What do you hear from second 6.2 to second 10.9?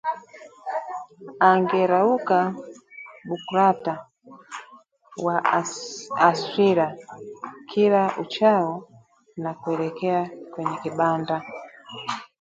aswila kila uchao na kuelekea kwenye